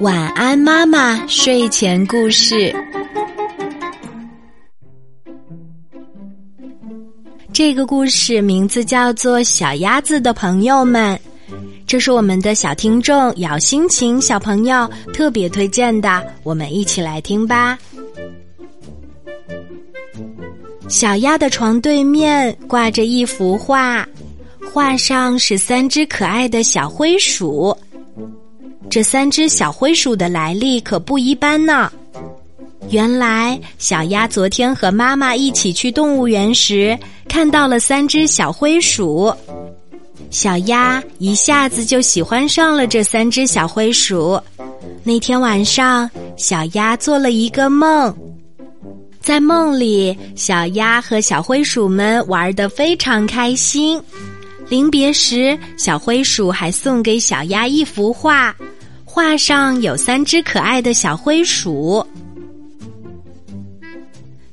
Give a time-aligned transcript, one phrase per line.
[0.00, 1.26] 晚安，妈妈。
[1.26, 2.74] 睡前故事。
[7.52, 11.16] 这个故事名字叫做《小鸭子的朋友们》，
[11.86, 17.78] 这是我们的小听众姚心情小朋友特别推荐的，我们一起来听吧。
[20.88, 24.06] 小鸭的床对面挂着一幅画，
[24.72, 27.76] 画上是三只可爱的小灰鼠。
[28.94, 31.90] 这三只小灰鼠的来历可不一般呢。
[32.90, 36.96] 原来，小鸭昨天和妈妈一起去动物园时，
[37.28, 39.34] 看到了三只小灰鼠。
[40.30, 44.40] 小鸭一下子就喜欢上了这三只小灰鼠。
[45.02, 48.16] 那天晚上，小鸭做了一个梦，
[49.20, 54.00] 在梦里，小鸭和小灰鼠们玩得非常开心。
[54.68, 58.54] 临别时，小灰鼠还送给小鸭一幅画。
[59.14, 62.04] 画上有三只可爱的小灰鼠。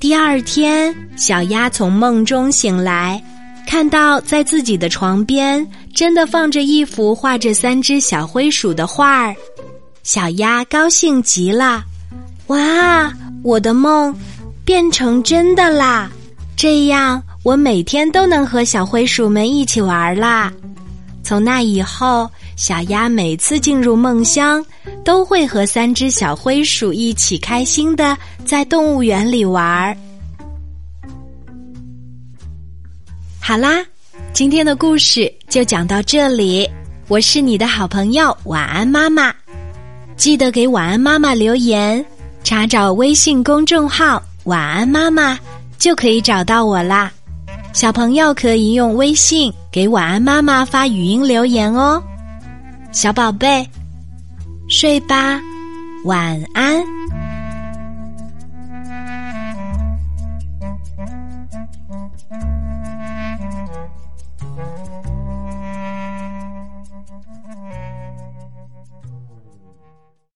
[0.00, 3.22] 第二天，小鸭从梦中醒来，
[3.68, 9.36] 看到在自己的床边真的放着一幅画着三只小灰鼠的画儿。
[10.02, 11.84] 小鸭高兴极了，
[12.46, 13.12] 哇！
[13.44, 14.16] 我的梦
[14.64, 16.10] 变成真的啦！
[16.56, 20.50] 这样我每天都能和小灰鼠们一起玩啦。
[21.22, 22.26] 从那以后。
[22.56, 24.64] 小鸭每次进入梦乡，
[25.04, 29.94] 都会和三只小灰鼠一起开心的在动物园里玩儿。
[33.38, 33.84] 好啦，
[34.32, 36.68] 今天的故事就讲到这里。
[37.08, 39.32] 我是你的好朋友晚安妈妈，
[40.16, 42.02] 记得给晚安妈妈留言，
[42.42, 45.38] 查找微信公众号“晚安妈妈”
[45.78, 47.12] 就可以找到我啦。
[47.74, 52.02] 小朋友可以用微信给晚安妈妈发语音留言哦。
[52.92, 53.68] 小宝贝，
[54.68, 55.40] 睡吧，
[56.04, 56.84] 晚安。